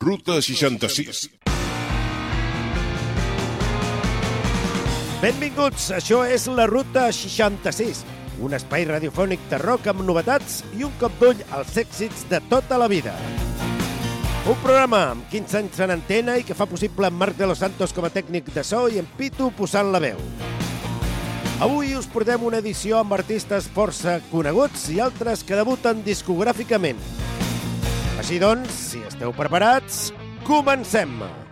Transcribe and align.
Ruta 0.00 0.38
66. 0.40 1.26
Benvinguts, 5.20 5.90
això 5.92 6.22
és 6.24 6.46
la 6.48 6.64
Ruta 6.70 7.02
66, 7.12 8.00
un 8.40 8.56
espai 8.56 8.86
radiofònic 8.88 9.44
de 9.50 9.58
rock 9.60 9.90
amb 9.92 10.00
novetats 10.08 10.62
i 10.78 10.86
un 10.88 10.94
cop 10.96 11.20
d'ull 11.20 11.44
als 11.52 11.76
èxits 11.84 12.24
de 12.32 12.40
tota 12.48 12.80
la 12.80 12.88
vida. 12.88 13.12
Un 14.48 14.56
programa 14.64 15.02
amb 15.10 15.28
15 15.28 15.60
anys 15.60 15.84
en 15.84 15.92
antena 15.98 16.38
i 16.40 16.48
que 16.48 16.56
fa 16.56 16.64
possible 16.64 17.12
Marc 17.12 17.36
de 17.36 17.52
los 17.52 17.60
Santos 17.60 17.92
com 17.92 18.08
a 18.08 18.14
tècnic 18.14 18.48
de 18.56 18.64
so 18.64 18.86
i 18.88 18.96
en 19.04 19.10
Pitu 19.20 19.52
posant 19.52 19.92
la 19.92 20.00
veu. 20.00 20.16
Avui 21.60 21.92
us 21.92 22.08
portem 22.08 22.48
una 22.48 22.64
edició 22.64 23.02
amb 23.04 23.12
artistes 23.20 23.68
força 23.68 24.22
coneguts 24.32 24.88
i 24.96 25.02
altres 25.04 25.44
que 25.44 25.60
debuten 25.60 26.00
discogràficament. 26.08 27.04
Així 28.20 28.36
doncs, 28.36 28.74
si 28.90 28.98
esteu 29.08 29.32
preparats, 29.32 30.10
comencem! 30.44 31.22
Our 31.24 31.49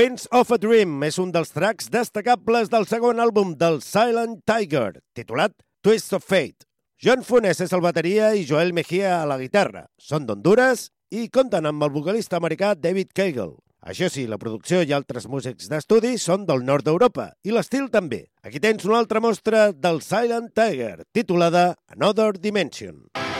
Winds 0.00 0.26
of 0.32 0.48
a 0.48 0.56
Dream 0.56 1.02
és 1.04 1.18
un 1.20 1.28
dels 1.28 1.50
tracks 1.52 1.90
destacables 1.92 2.70
del 2.72 2.86
segon 2.88 3.18
àlbum 3.20 3.50
del 3.60 3.82
Silent 3.84 4.38
Tiger, 4.48 5.02
titulat 5.12 5.52
Twist 5.84 6.14
of 6.16 6.24
Fate. 6.24 6.64
John 7.04 7.20
Funes 7.26 7.60
és 7.60 7.74
el 7.76 7.82
bateria 7.84 8.30
i 8.32 8.46
Joel 8.48 8.72
Mejía 8.72 9.18
a 9.18 9.26
la 9.28 9.36
guitarra. 9.36 9.82
Són 10.00 10.24
d'Honduras 10.24 10.86
i 11.12 11.26
compten 11.28 11.68
amb 11.68 11.84
el 11.84 11.92
vocalista 11.92 12.40
americà 12.40 12.72
David 12.80 13.12
Cagle. 13.12 13.58
Això 13.84 14.08
sí, 14.08 14.24
la 14.24 14.40
producció 14.40 14.80
i 14.80 14.96
altres 14.96 15.28
músics 15.28 15.68
d'estudi 15.68 16.14
són 16.16 16.48
del 16.48 16.64
nord 16.64 16.88
d'Europa, 16.88 17.34
i 17.44 17.52
l'estil 17.52 17.92
també. 17.92 18.22
Aquí 18.40 18.56
tens 18.56 18.88
una 18.88 19.02
altra 19.02 19.20
mostra 19.20 19.68
del 19.76 20.00
Silent 20.00 20.54
Tiger, 20.56 21.02
titulada 21.12 21.74
Another 21.92 22.38
Dimension. 22.40 23.10
Ride 23.12 23.39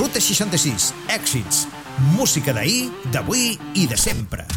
Ruta 0.00 0.18
66, 0.18 0.94
èxits. 1.12 1.66
Música 2.16 2.54
d'ahir, 2.56 2.88
d'avui 3.12 3.58
i 3.76 3.86
de 3.86 4.00
sempre. 4.00 4.48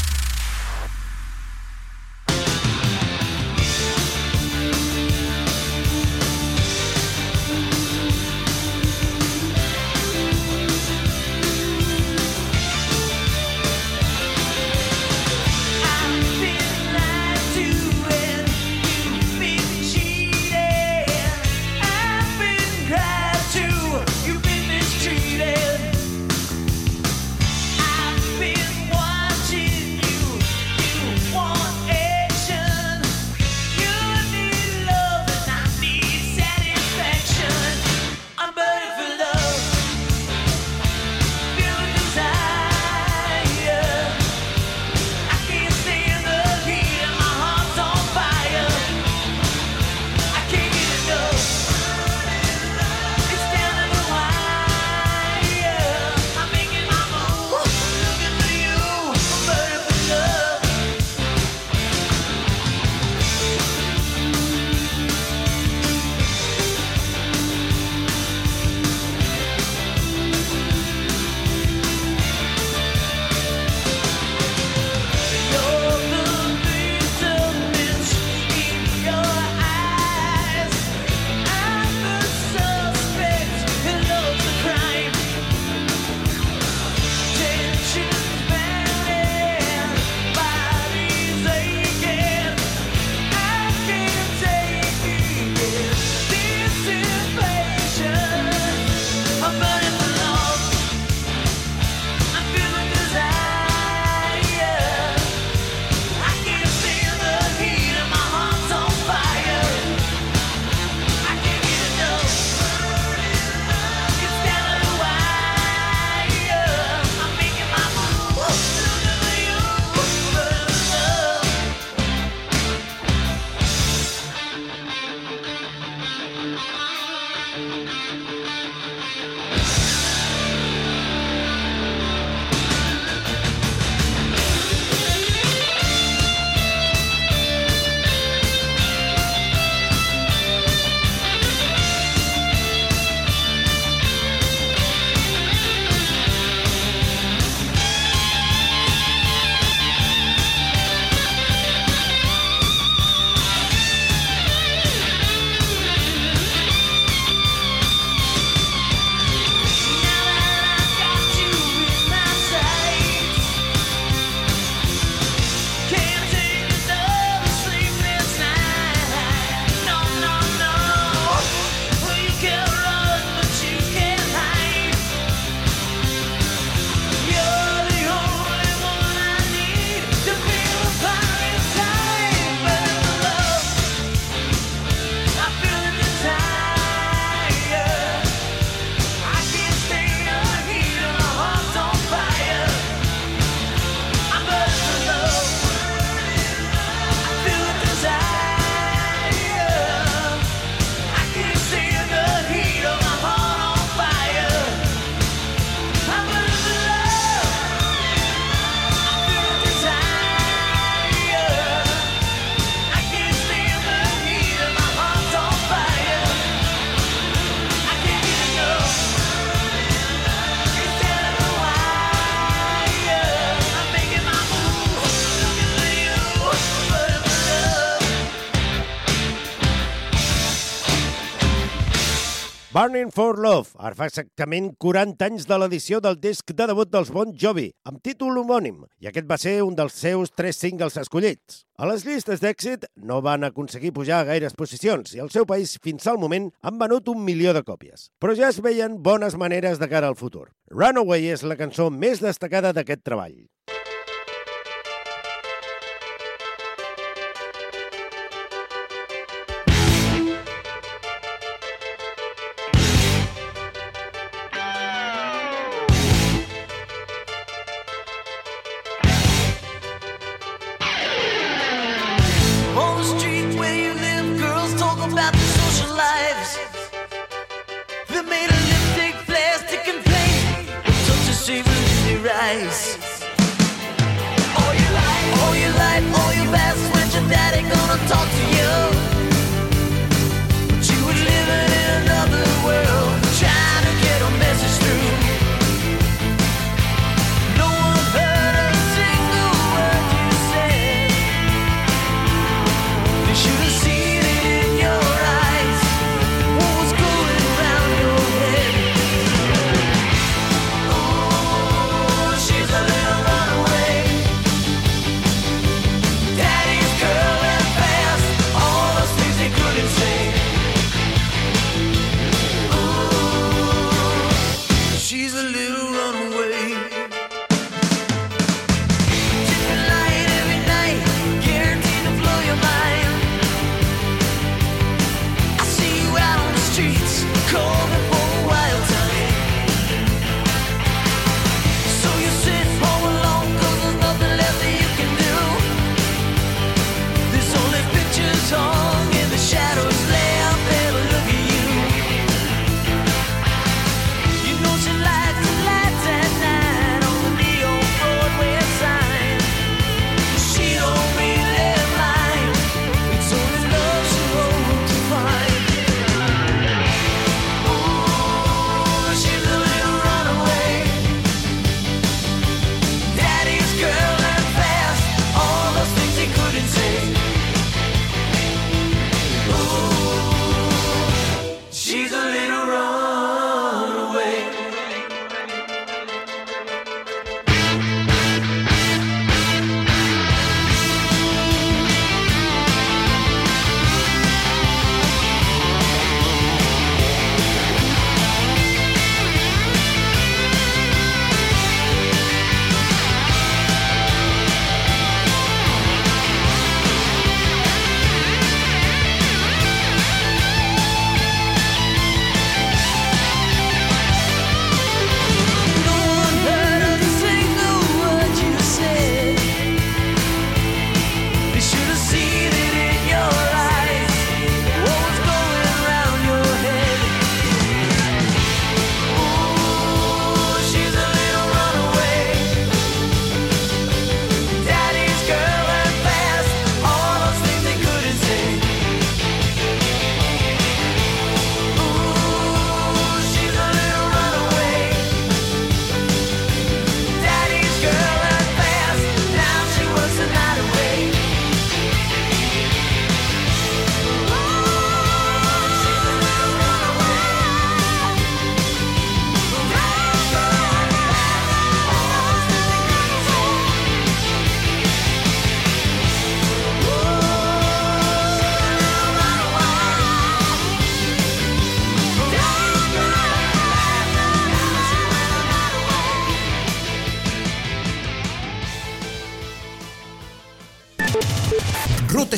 Burning 232.83 233.11
for 233.11 233.39
Love. 233.39 233.69
Ara 233.79 233.95
fa 233.95 234.09
exactament 234.09 234.73
40 234.83 235.23
anys 235.23 235.45
de 235.47 235.55
l'edició 235.55 236.01
del 236.03 236.17
disc 236.19 236.51
de 236.51 236.65
debut 236.67 236.89
dels 236.91 237.13
Bon 237.15 237.29
Jovi, 237.39 237.69
amb 237.87 238.01
títol 238.03 238.41
homònim, 238.41 238.81
i 238.99 239.07
aquest 239.07 239.29
va 239.29 239.37
ser 239.39 239.53
un 239.63 239.77
dels 239.77 239.95
seus 239.95 240.33
tres 240.35 240.59
singles 240.59 240.97
escollits. 240.99 241.61
A 241.79 241.87
les 241.87 242.03
llistes 242.03 242.43
d'èxit 242.43 242.83
no 243.07 243.21
van 243.23 243.47
aconseguir 243.47 243.93
pujar 243.95 244.19
a 244.19 244.27
gaires 244.27 244.57
posicions 244.59 245.15
i 245.15 245.23
el 245.23 245.31
seu 245.31 245.47
país 245.47 245.77
fins 245.79 246.09
al 246.11 246.19
moment 246.19 246.49
han 246.59 246.81
venut 246.81 247.07
un 247.13 247.23
milió 247.23 247.55
de 247.55 247.63
còpies. 247.63 248.09
Però 248.19 248.35
ja 248.35 248.51
es 248.51 248.59
veien 248.59 248.99
bones 248.99 249.39
maneres 249.39 249.79
de 249.79 249.87
cara 249.87 250.11
al 250.11 250.19
futur. 250.19 250.49
Runaway 250.67 251.31
és 251.37 251.47
la 251.47 251.55
cançó 251.55 251.87
més 251.87 252.19
destacada 252.19 252.75
d'aquest 252.75 253.07
treball. 253.07 253.45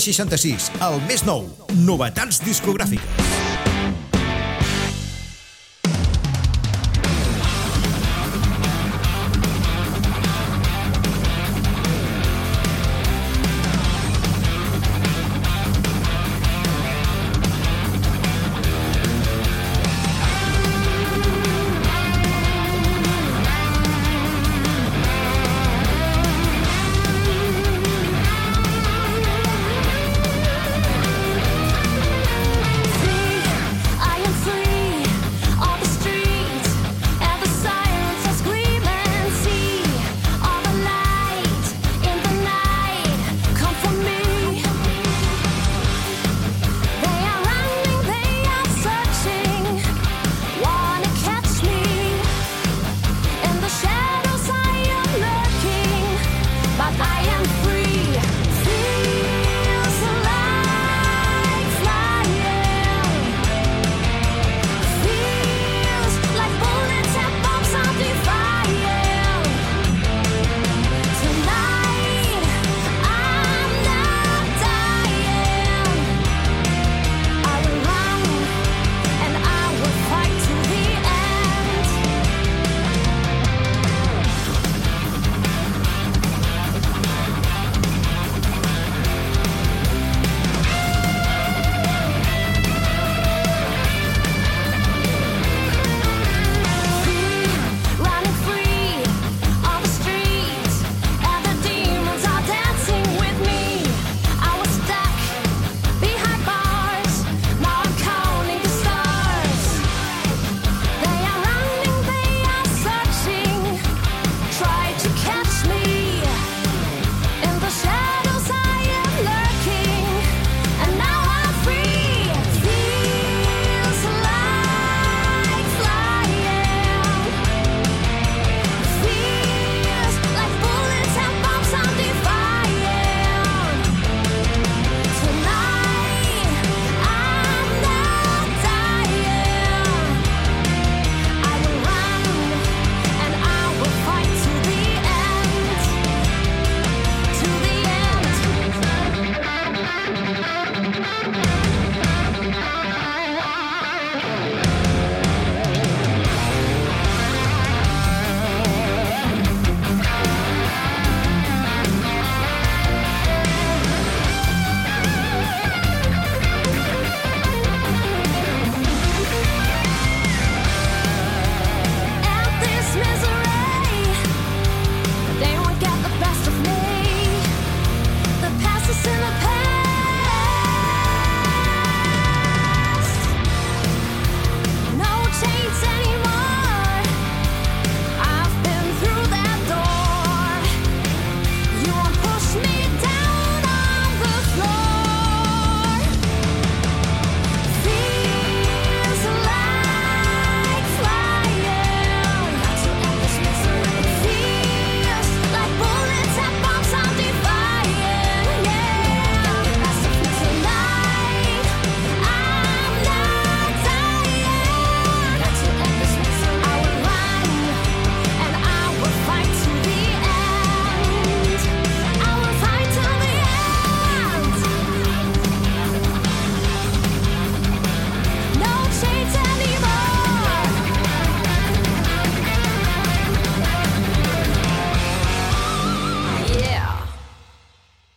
66, 0.06 0.72
el 0.86 1.02
més 1.10 1.26
nou. 1.28 1.48
Novetats 1.88 2.44
discogràfiques. 2.46 3.35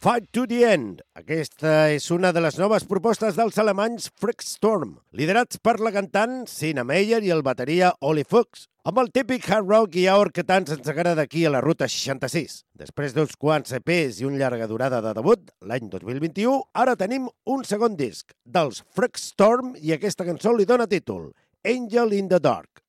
Fight 0.01 0.29
to 0.31 0.45
the 0.47 0.61
End. 0.63 1.01
Aquesta 1.19 1.89
és 1.91 2.05
una 2.15 2.31
de 2.31 2.39
les 2.39 2.55
noves 2.61 2.85
propostes 2.87 3.35
dels 3.35 3.57
alemanys 3.59 4.05
Freakstorm, 4.23 4.93
liderats 5.11 5.59
per 5.59 5.75
la 5.83 5.91
cantant 5.91 6.45
Sina 6.47 6.85
Meyer 6.87 7.19
i 7.27 7.33
el 7.35 7.43
bateria 7.43 7.91
Oli 8.07 8.23
Fuchs, 8.23 8.69
amb 8.87 9.03
el 9.03 9.11
típic 9.11 9.49
hard 9.51 9.67
rock 9.67 9.99
i 9.99 10.07
aor 10.07 10.31
que 10.31 10.47
tant 10.47 10.71
ens 10.71 10.87
agrada 10.87 11.27
aquí 11.27 11.43
a 11.43 11.51
la 11.51 11.65
Ruta 11.67 11.91
66. 11.91 12.61
Després 12.79 13.17
d'uns 13.17 13.35
quants 13.35 13.75
EPs 13.81 14.23
i 14.23 14.31
un 14.31 14.39
llarga 14.39 14.71
durada 14.71 15.03
de 15.03 15.17
debut, 15.19 15.51
l'any 15.67 15.91
2021, 15.91 16.63
ara 16.79 16.95
tenim 16.95 17.27
un 17.51 17.67
segon 17.67 17.99
disc 17.99 18.31
dels 18.47 18.85
Freakstorm 18.95 19.75
i 19.83 19.99
aquesta 19.99 20.23
cançó 20.31 20.55
li 20.55 20.69
dona 20.69 20.87
títol, 20.87 21.33
Angel 21.67 22.15
in 22.15 22.31
the 22.31 22.39
Dark. 22.39 22.87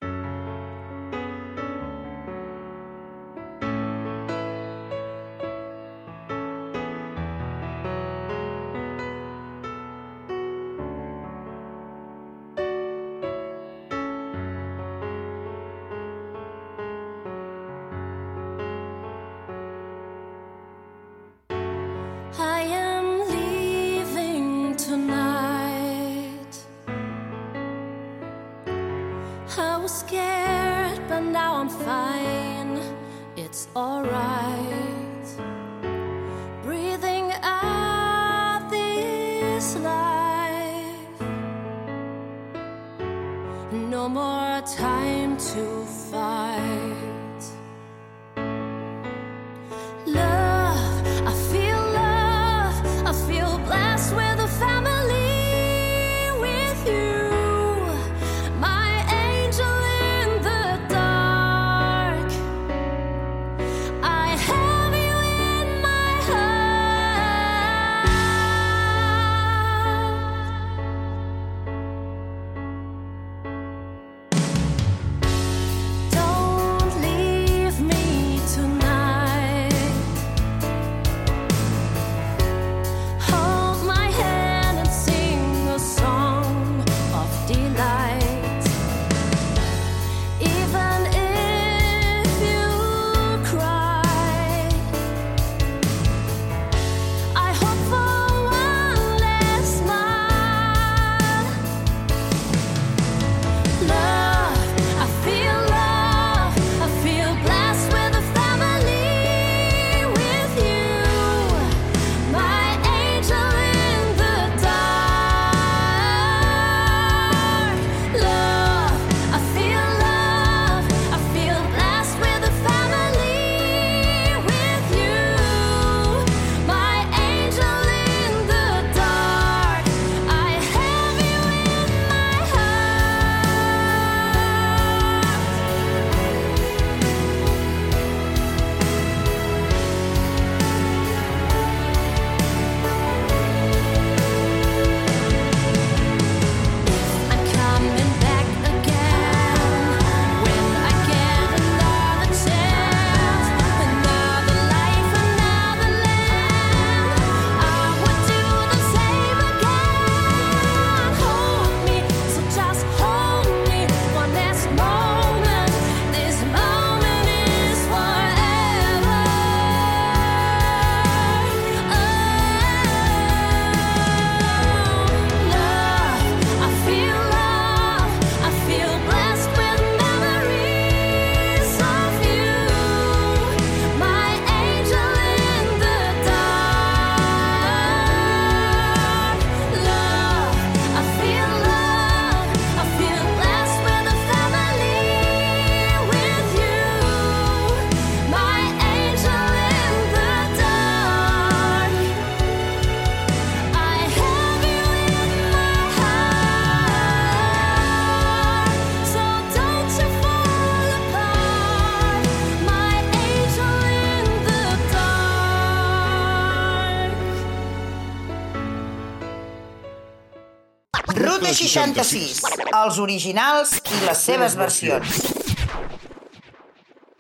66, 221.70 222.40
els 222.74 222.98
originals 222.98 223.76
i 223.78 224.00
les 224.02 224.22
seves 224.26 224.56
versions. 224.58 225.20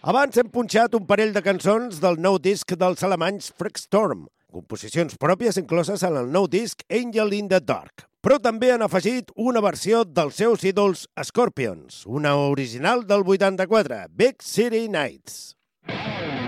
Abans 0.09 0.39
hem 0.41 0.49
punxat 0.49 0.95
un 0.97 1.05
parell 1.05 1.35
de 1.35 1.43
cançons 1.45 1.99
del 2.01 2.17
nou 2.23 2.39
disc 2.41 2.73
dels 2.81 3.03
alemanys 3.05 3.51
Freakstorm, 3.59 4.25
composicions 4.49 5.19
pròpies 5.21 5.59
incloses 5.61 6.01
en 6.07 6.17
el 6.17 6.31
nou 6.33 6.49
disc 6.49 6.81
Angel 6.89 7.35
in 7.37 7.51
the 7.51 7.61
Dark. 7.61 8.07
Però 8.25 8.39
també 8.41 8.73
han 8.73 8.81
afegit 8.81 9.29
una 9.37 9.61
versió 9.61 10.01
dels 10.03 10.41
seus 10.41 10.65
ídols 10.65 11.05
Scorpions, 11.29 12.01
una 12.09 12.33
original 12.49 13.05
del 13.05 13.21
84, 13.27 14.07
Big 14.17 14.41
City 14.41 14.87
Nights. 14.89 15.53
When 15.85 16.38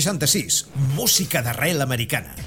66, 0.00 0.66
música 0.96 1.42
d'arrel 1.42 1.80
americana. 1.80 2.43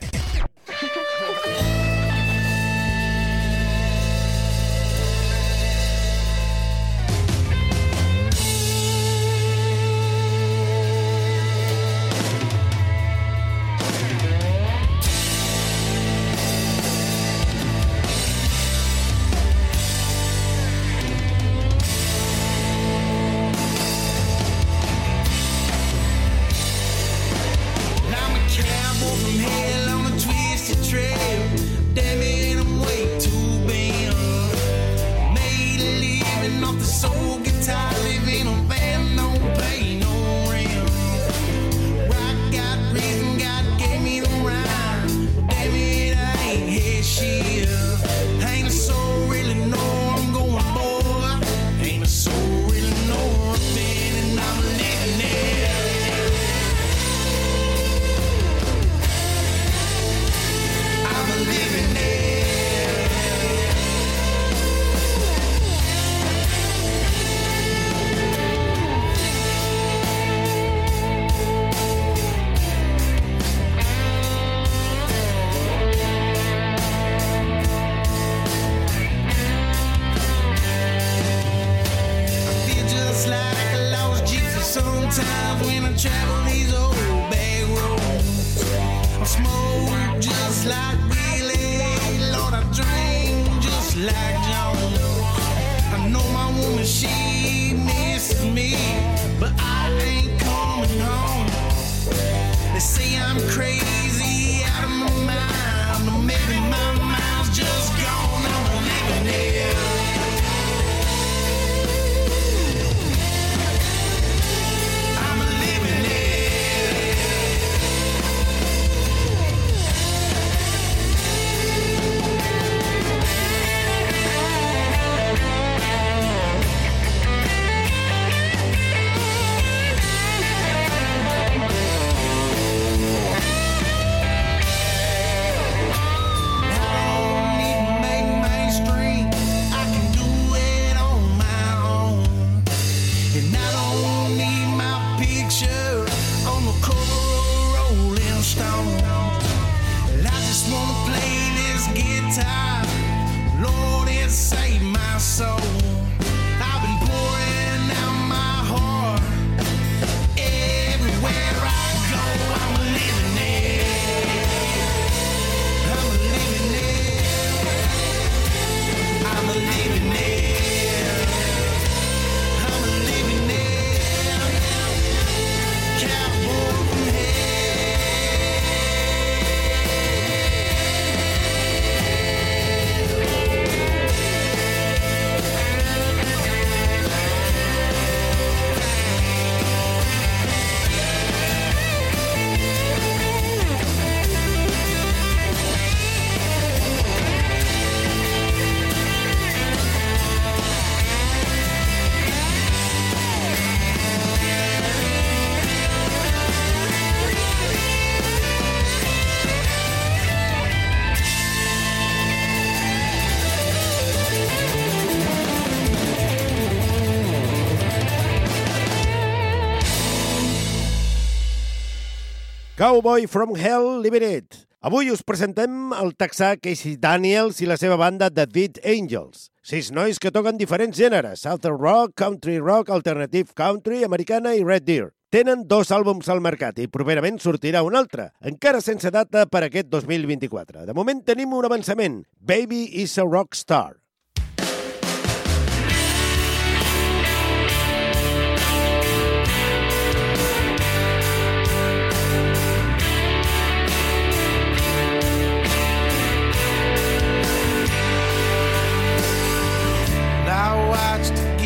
Cowboy 222.78 223.26
from 223.26 223.56
Hell 223.56 224.02
Liberate. 224.02 224.68
Avui 224.86 225.08
us 225.10 225.24
presentem 225.26 225.96
el 225.98 226.12
texà 226.14 226.52
Casey 226.62 226.94
Daniels 227.02 227.58
i 227.66 227.66
la 227.66 227.74
seva 227.82 227.96
banda 227.98 228.28
The 228.30 228.46
Dead 228.46 228.78
Angels. 228.86 229.48
Sis 229.66 229.90
nois 229.90 230.22
que 230.22 230.30
toquen 230.30 230.60
diferents 230.62 230.94
gèneres, 230.94 231.42
Southern 231.42 231.80
Rock, 231.82 232.14
Country 232.22 232.60
Rock, 232.62 232.94
Alternative 232.94 233.50
Country, 233.58 234.04
Americana 234.06 234.54
i 234.54 234.62
Red 234.62 234.86
Deer. 234.86 235.10
Tenen 235.34 235.66
dos 235.66 235.90
àlbums 235.90 236.30
al 236.30 236.44
mercat 236.46 236.78
i 236.78 236.86
properament 236.86 237.42
sortirà 237.42 237.82
un 237.82 237.98
altre, 237.98 238.30
encara 238.46 238.78
sense 238.86 239.10
data 239.10 239.48
per 239.50 239.64
aquest 239.66 239.90
2024. 239.90 240.86
De 240.86 240.94
moment 240.94 241.26
tenim 241.26 241.58
un 241.58 241.66
avançament, 241.66 242.28
Baby 242.38 242.92
is 243.02 243.18
a 243.18 243.26
Rock 243.26 243.58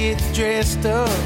get 0.01 0.33
dressed 0.33 0.85
up. 0.85 1.19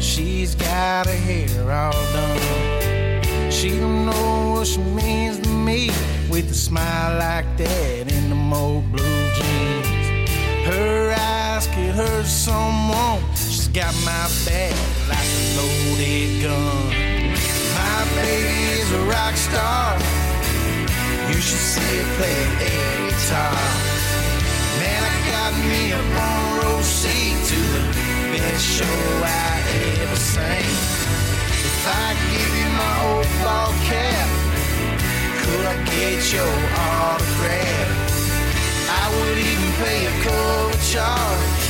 She's 0.00 0.56
got 0.56 1.06
her 1.06 1.20
hair 1.28 1.70
all 1.70 1.92
done. 2.12 3.52
She 3.52 3.68
don't 3.78 4.06
know 4.06 4.54
what 4.54 4.66
she 4.66 4.80
means 5.00 5.38
to 5.38 5.48
me 5.48 5.90
with 6.28 6.50
a 6.50 6.54
smile 6.54 7.18
like 7.18 7.48
that 7.56 8.12
and 8.12 8.26
the 8.32 8.56
old 8.56 8.84
blue 8.90 9.22
jeans. 9.36 9.88
Her 10.66 11.14
eyes 11.16 11.66
could 11.68 11.94
hurt 12.02 12.26
someone. 12.26 13.20
She's 13.36 13.68
got 13.68 13.94
my 14.10 14.26
back 14.44 14.74
like 15.12 15.30
a 15.38 15.44
loaded 15.58 16.30
gun. 16.42 16.86
My 17.78 18.00
baby 18.18 18.58
is 18.82 18.90
a 19.00 19.02
rock 19.14 19.34
star. 19.36 19.96
You 21.30 21.38
should 21.46 21.64
see 21.72 21.92
her 22.00 22.08
play 22.16 22.38
a 22.42 22.78
guitar. 23.06 23.58
Man, 24.80 25.00
I 25.10 25.16
got 25.30 25.52
me 25.70 25.92
a 25.92 26.02
front 26.14 26.57
seat 26.82 27.36
to 27.50 27.60
the 27.74 27.82
best 28.32 28.64
show 28.64 28.98
I 29.24 29.62
ever 30.02 30.16
seen. 30.16 30.76
If 31.68 31.86
I 31.86 32.14
give 32.32 32.52
you 32.60 32.68
my 32.82 32.94
old 33.10 33.30
ball 33.44 33.72
cap. 33.88 34.28
Could 35.48 35.64
I 35.64 35.76
get 35.84 36.32
your 36.32 36.54
autograph? 36.76 37.90
I 38.90 39.04
would 39.14 39.38
even 39.38 39.72
pay 39.82 40.00
a 40.06 40.14
cover 40.22 40.78
charge. 40.92 41.64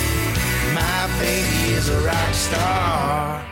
My 0.75 1.01
baby 1.21 1.75
is 1.79 1.89
a 1.89 2.01
rock 2.01 2.35
star. 2.35 3.45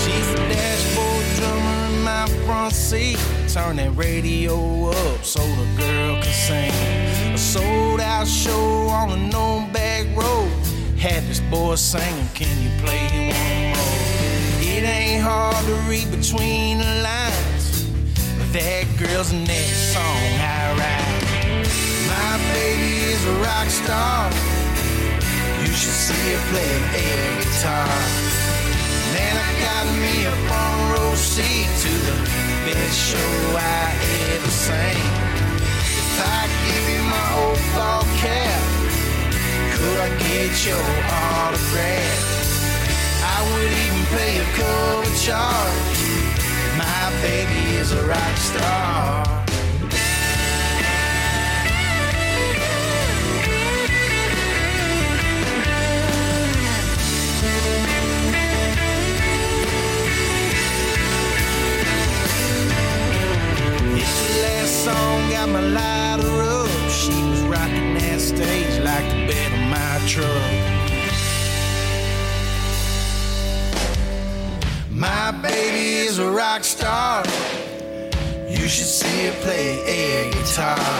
She's 0.00 0.28
the 0.30 0.44
dashboard 0.54 1.26
drummer 1.36 1.73
my 2.26 2.44
front 2.44 2.72
seat. 2.72 3.18
Turn 3.48 3.76
that 3.76 3.94
radio 3.96 4.88
up 4.90 5.24
so 5.24 5.40
the 5.40 5.66
girl 5.76 6.22
can 6.22 6.32
sing. 6.32 7.34
A 7.34 7.38
sold 7.38 8.00
out 8.00 8.26
show 8.26 8.88
on 8.88 9.10
a 9.10 9.16
known 9.16 9.70
back 9.72 10.06
road. 10.16 10.50
Had 10.98 11.22
this 11.24 11.40
boy 11.40 11.74
singing, 11.74 12.28
Can 12.34 12.54
you 12.62 12.70
play 12.82 13.04
one 13.28 13.62
more? 13.76 14.00
It 14.60 14.84
ain't 14.84 15.22
hard 15.22 15.64
to 15.66 15.74
read 15.90 16.10
between 16.10 16.78
the 16.78 17.02
lines. 17.02 17.84
That 18.52 18.86
girl's 18.98 19.30
that 19.30 19.68
song 19.92 20.28
I 20.40 20.64
write. 20.78 21.66
My 22.08 22.32
baby 22.54 22.92
is 23.12 23.22
a 23.26 23.34
rock 23.44 23.68
star. 23.68 24.30
You 25.60 25.72
should 25.72 25.98
see 26.06 26.32
her 26.32 26.42
play 26.50 26.72
air 27.00 27.42
guitar. 27.42 28.43
Got 29.64 29.86
me 29.96 30.26
a 30.26 30.34
front 30.46 30.78
row 30.92 31.14
seat 31.14 31.70
to 31.84 31.92
the 32.08 32.16
best 32.66 32.98
show 33.10 33.34
I 33.56 33.96
ever 34.34 34.52
seen. 34.66 35.08
If 36.00 36.20
I 36.20 36.40
give 36.66 36.86
you 36.94 37.02
my 37.16 37.28
old 37.40 37.62
ball 37.72 38.04
cap, 38.20 38.62
could 39.72 39.98
I 40.06 40.10
get 40.20 40.52
your 40.68 40.86
autograph? 41.24 42.20
I 43.24 43.38
would 43.48 43.72
even 43.84 44.04
pay 44.16 44.32
a 44.36 44.48
cover 44.60 45.14
charge. 45.26 46.00
My 46.76 47.04
baby 47.22 47.76
is 47.80 47.92
a 47.92 48.02
rock 48.06 48.36
star. 48.36 49.43
Song, 64.84 65.30
got 65.30 65.48
my 65.48 65.60
lighter 65.60 66.42
up. 66.42 66.68
She 66.90 67.16
was 67.30 67.42
rocking 67.54 67.94
that 67.94 68.20
stage 68.20 68.76
like 68.84 69.06
the 69.12 69.20
bed 69.28 69.50
of 69.58 69.64
my 69.76 69.94
truck. 70.12 70.52
My 74.90 75.30
baby 75.48 76.06
is 76.06 76.18
a 76.18 76.30
rock 76.30 76.64
star. 76.64 77.24
You 78.56 78.68
should 78.74 78.92
see 78.98 79.18
her 79.28 79.36
play 79.44 79.68
air 79.98 80.30
guitar. 80.32 80.92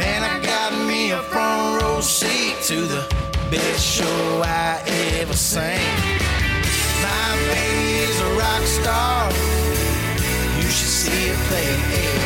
Man, 0.00 0.20
I 0.32 0.36
got 0.52 0.70
me 0.86 1.12
a 1.12 1.22
front 1.32 1.80
row 1.80 2.02
seat 2.02 2.56
to 2.70 2.78
the 2.94 3.02
best 3.50 3.82
show 3.96 4.42
I 4.44 4.82
ever 5.20 5.38
seen. 5.50 5.94
My 7.08 7.28
baby 7.50 7.88
is 8.08 8.16
a 8.28 8.30
rock 8.42 8.64
star. 8.78 9.32
You 10.60 10.68
should 10.76 10.94
see 11.00 11.28
her 11.28 11.40
play 11.48 11.70
air 12.04 12.25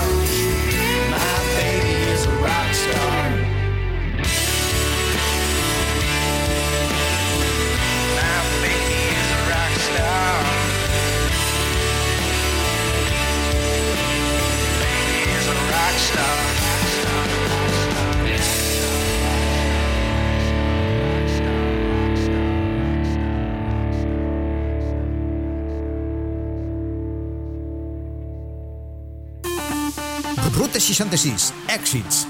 66, 30.81 31.53
èxits. 31.69 32.25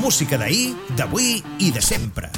Música 0.00 0.38
d'ahir, 0.38 0.74
d'avui 0.96 1.42
i 1.58 1.72
de 1.74 1.82
sempre. 1.82 2.30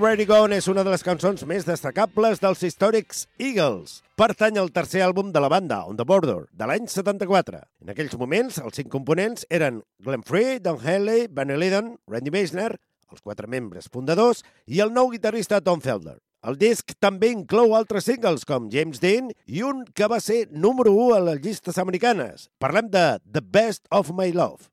Already 0.00 0.24
Gone 0.24 0.56
és 0.56 0.64
una 0.72 0.80
de 0.80 0.88
les 0.88 1.02
cançons 1.04 1.42
més 1.44 1.66
destacables 1.68 2.38
dels 2.40 2.62
històrics 2.64 3.26
Eagles. 3.36 3.98
Pertany 4.16 4.56
al 4.56 4.70
tercer 4.72 5.02
àlbum 5.04 5.28
de 5.34 5.42
la 5.44 5.50
banda, 5.52 5.82
On 5.84 5.98
the 5.98 6.06
Border, 6.08 6.46
de 6.56 6.68
l'any 6.70 6.86
74. 6.88 7.60
En 7.84 7.92
aquells 7.92 8.16
moments, 8.16 8.56
els 8.64 8.80
cinc 8.80 8.88
components 8.88 9.44
eren 9.52 9.82
Glenn 10.00 10.24
Frey, 10.24 10.56
Don 10.64 10.80
Haley, 10.80 11.26
Van 11.36 11.52
Lydon, 11.52 11.92
Randy 12.08 12.32
Meisner, 12.32 12.70
els 13.12 13.20
quatre 13.20 13.44
membres 13.44 13.92
fundadors, 13.92 14.40
i 14.64 14.80
el 14.80 14.96
nou 14.96 15.12
guitarrista 15.12 15.60
Tom 15.60 15.84
Felder. 15.84 16.16
El 16.48 16.56
disc 16.56 16.96
també 16.96 17.28
inclou 17.34 17.76
altres 17.76 18.08
singles 18.08 18.48
com 18.48 18.72
James 18.72 19.04
Dean 19.04 19.28
i 19.44 19.60
un 19.68 19.84
que 19.84 20.08
va 20.08 20.24
ser 20.24 20.46
número 20.48 20.96
1 20.96 21.18
a 21.18 21.22
les 21.28 21.44
llistes 21.44 21.76
americanes. 21.76 22.48
Parlem 22.56 22.88
de 22.88 23.10
The 23.28 23.44
Best 23.44 23.84
of 23.92 24.16
My 24.16 24.32
Love. 24.32 24.64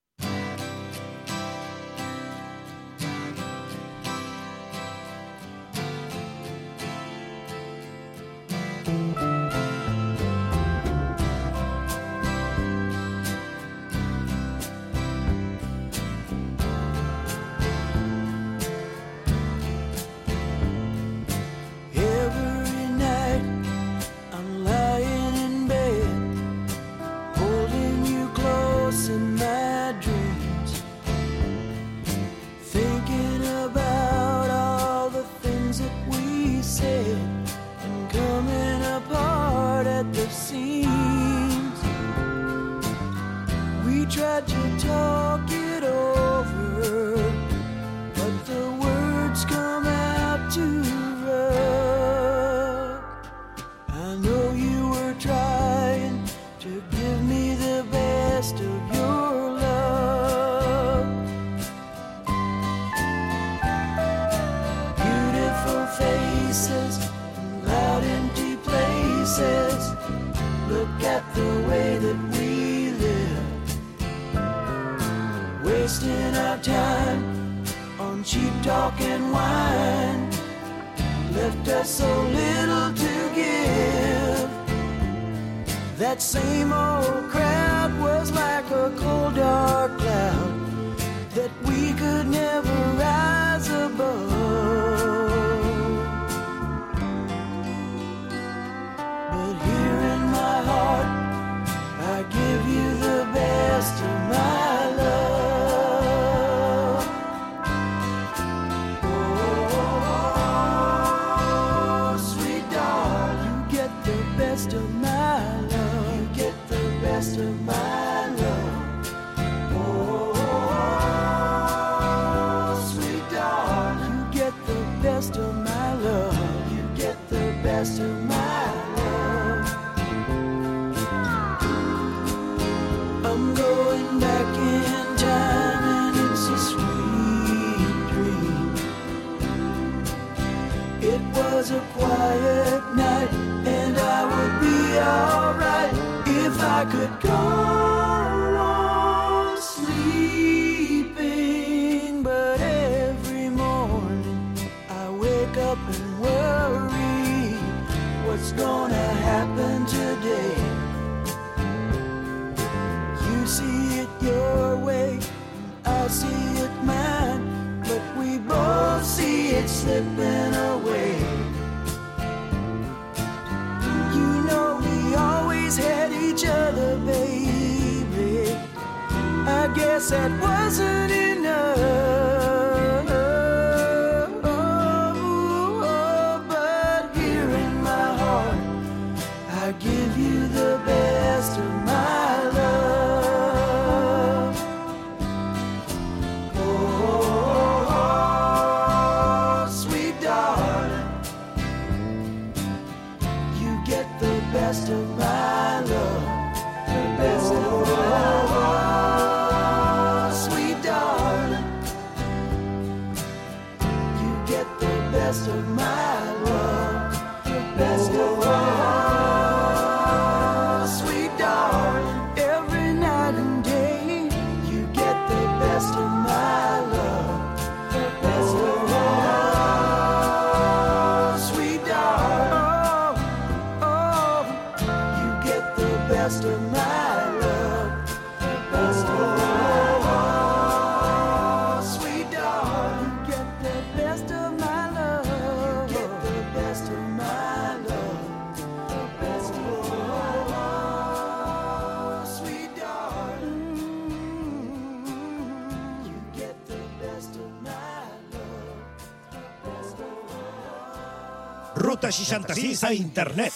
66 262.17 262.83
a 262.83 262.93
internet. 262.93 263.53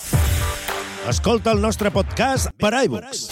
Escolta 1.10 1.52
el 1.52 1.62
nostre 1.62 1.90
podcast 1.90 2.52
per 2.62 2.76
iVoox. 2.86 3.31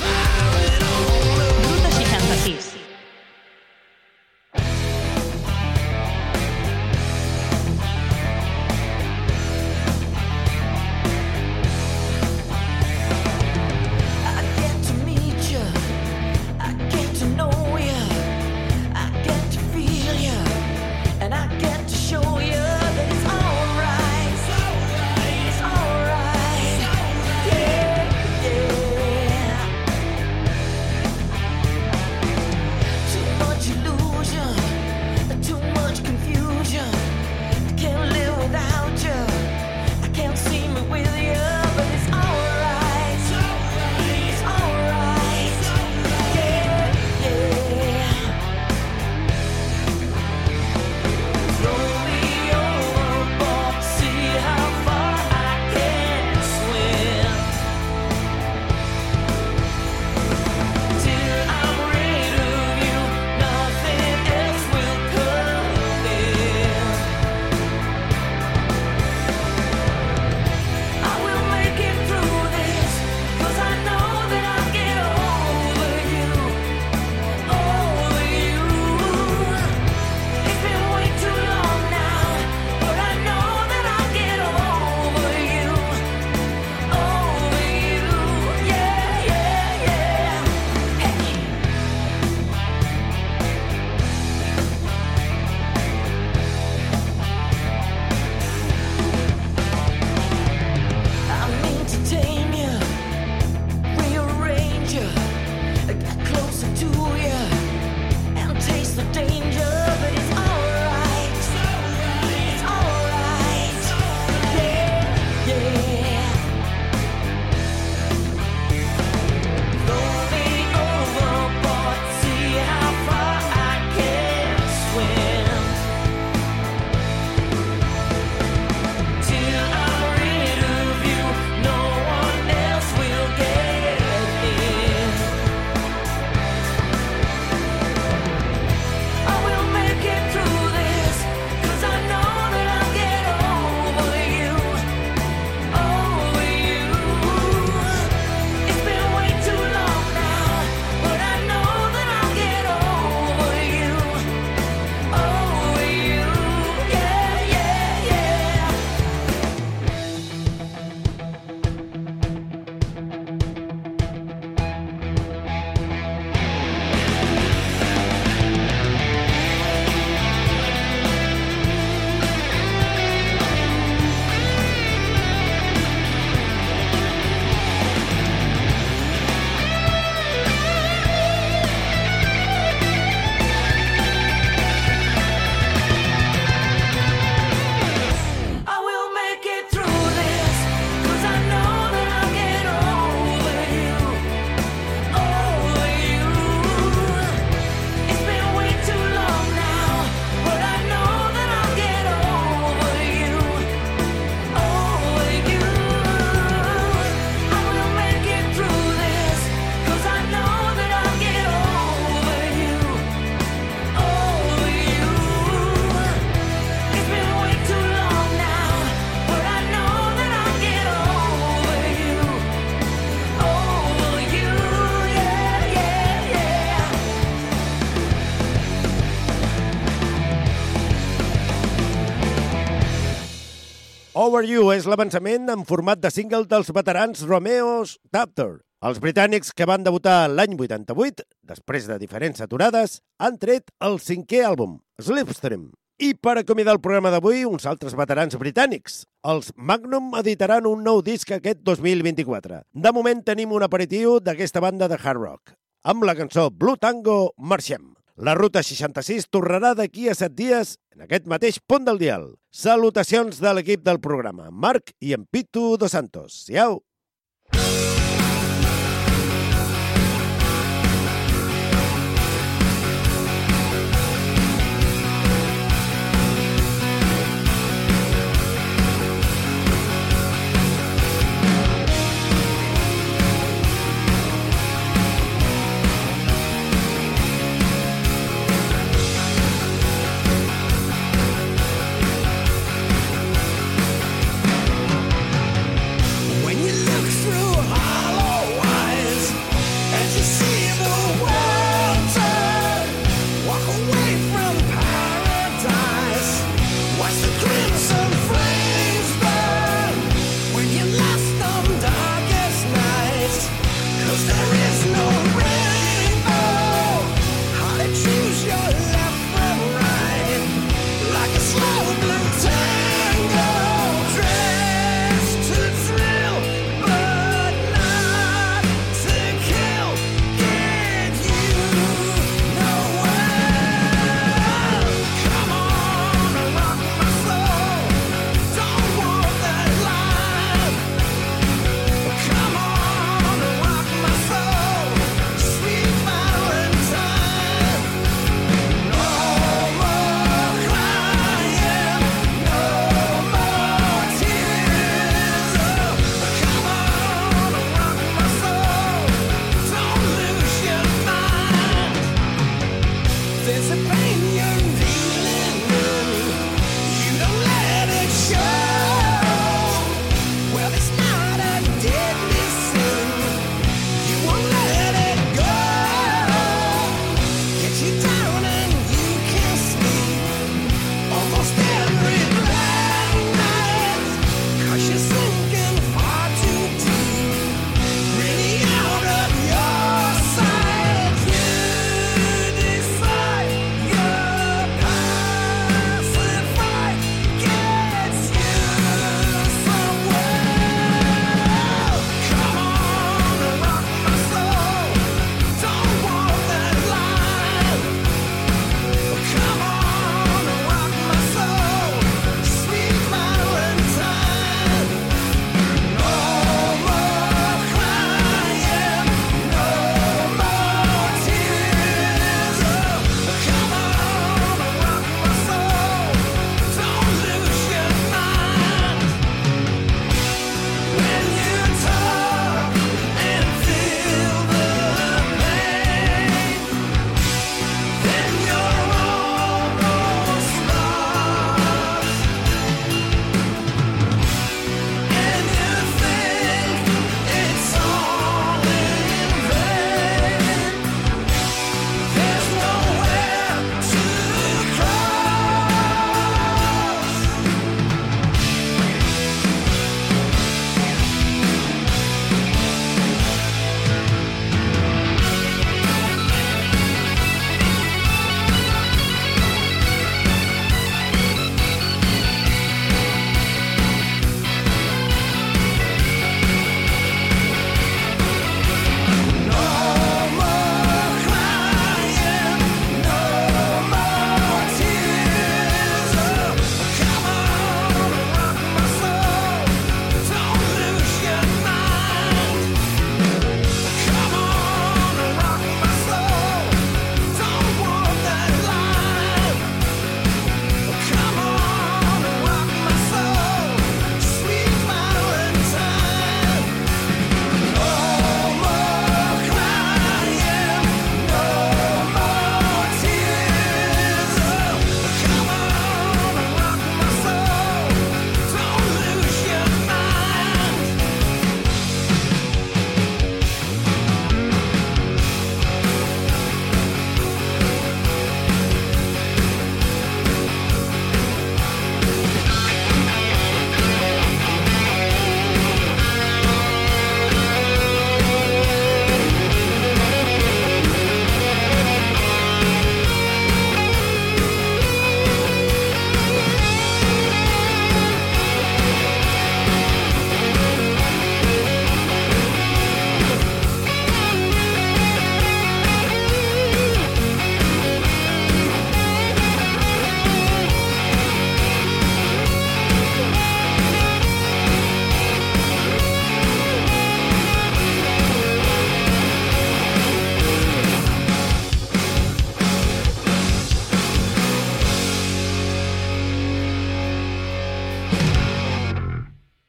How 234.30 234.36
Are 234.38 234.46
You 234.46 234.68
és 234.70 234.86
l'avançament 234.86 235.48
en 235.50 235.64
format 235.66 235.98
de 235.98 236.10
single 236.14 236.46
dels 236.46 236.68
veterans 236.70 237.24
Romeo's 237.26 237.96
Tapter. 238.14 238.60
Els 238.86 239.00
britànics 239.02 239.50
que 239.58 239.66
van 239.66 239.82
debutar 239.82 240.28
l'any 240.30 240.54
88, 240.54 241.24
després 241.50 241.88
de 241.90 241.98
diferents 241.98 242.44
aturades, 242.46 243.00
han 243.18 243.40
tret 243.42 243.74
el 243.82 243.98
cinquè 243.98 244.44
àlbum, 244.46 244.76
Slipstream. 245.02 245.72
I 245.98 246.12
per 246.14 246.36
acomiadar 246.38 246.76
el 246.78 246.82
programa 246.84 247.10
d'avui, 247.10 247.42
uns 247.50 247.66
altres 247.66 247.98
veterans 247.98 248.38
britànics. 248.38 249.02
Els 249.26 249.50
Magnum 249.58 250.14
editaran 250.22 250.70
un 250.70 250.86
nou 250.86 251.02
disc 251.02 251.34
aquest 251.34 251.66
2024. 251.66 252.62
De 252.70 252.94
moment 252.94 253.26
tenim 253.26 253.58
un 253.58 253.66
aperitiu 253.66 254.20
d'aquesta 254.22 254.62
banda 254.62 254.92
de 254.92 255.02
hard 255.02 255.26
rock. 255.26 255.56
Amb 255.82 256.06
la 256.06 256.14
cançó 256.14 256.52
Blue 256.54 256.78
Tango, 256.78 257.32
marxem. 257.34 257.96
La 258.20 258.34
Ruta 258.36 258.60
66 258.68 259.30
tornarà 259.32 259.70
d'aquí 259.80 260.10
a 260.12 260.16
set 260.18 260.34
dies 260.36 260.74
en 260.92 261.06
aquest 261.06 261.30
mateix 261.32 261.62
punt 261.72 261.86
del 261.88 262.02
dial. 262.02 262.26
Salutacions 262.52 263.40
de 263.40 263.54
l'equip 263.56 263.86
del 263.86 264.02
programa, 264.04 264.50
Marc 264.52 264.92
i 265.00 265.16
en 265.16 265.24
Pitu 265.24 265.78
Dos 265.80 265.96
Santos. 265.96 266.44
Siau! 266.50 266.82